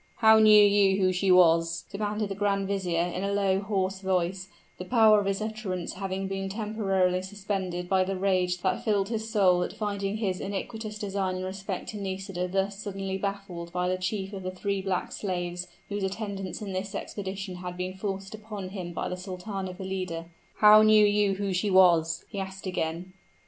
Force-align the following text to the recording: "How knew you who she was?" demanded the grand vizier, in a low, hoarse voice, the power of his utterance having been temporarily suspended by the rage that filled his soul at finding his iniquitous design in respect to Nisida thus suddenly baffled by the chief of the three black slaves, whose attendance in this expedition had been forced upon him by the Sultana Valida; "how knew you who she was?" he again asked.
"How 0.15 0.39
knew 0.39 0.63
you 0.65 0.99
who 0.99 1.13
she 1.13 1.29
was?" 1.29 1.83
demanded 1.91 2.29
the 2.29 2.33
grand 2.33 2.67
vizier, 2.67 3.03
in 3.03 3.23
a 3.23 3.31
low, 3.31 3.59
hoarse 3.59 3.99
voice, 3.99 4.47
the 4.79 4.83
power 4.85 5.19
of 5.19 5.27
his 5.27 5.43
utterance 5.43 5.93
having 5.93 6.27
been 6.27 6.49
temporarily 6.49 7.21
suspended 7.21 7.87
by 7.87 8.03
the 8.03 8.15
rage 8.17 8.63
that 8.63 8.83
filled 8.83 9.09
his 9.09 9.29
soul 9.29 9.61
at 9.61 9.73
finding 9.73 10.17
his 10.17 10.39
iniquitous 10.39 10.97
design 10.97 11.35
in 11.35 11.43
respect 11.43 11.87
to 11.89 11.97
Nisida 11.97 12.47
thus 12.47 12.79
suddenly 12.79 13.19
baffled 13.19 13.71
by 13.71 13.87
the 13.87 13.95
chief 13.95 14.33
of 14.33 14.41
the 14.41 14.49
three 14.49 14.81
black 14.81 15.11
slaves, 15.11 15.67
whose 15.89 16.01
attendance 16.01 16.63
in 16.63 16.73
this 16.73 16.95
expedition 16.95 17.57
had 17.57 17.77
been 17.77 17.93
forced 17.93 18.33
upon 18.33 18.69
him 18.69 18.93
by 18.93 19.07
the 19.07 19.15
Sultana 19.15 19.71
Valida; 19.71 20.25
"how 20.55 20.81
knew 20.81 21.05
you 21.05 21.35
who 21.35 21.53
she 21.53 21.69
was?" 21.69 22.25
he 22.27 22.39
again 22.39 23.05
asked. 23.05 23.13